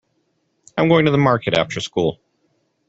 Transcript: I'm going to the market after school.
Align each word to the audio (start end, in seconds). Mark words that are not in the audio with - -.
I'm 0.79 0.89
going 0.89 1.05
to 1.05 1.11
the 1.11 1.19
market 1.19 1.55
after 1.55 1.79
school. 1.79 2.19